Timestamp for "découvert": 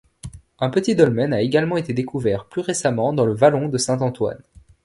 1.93-2.45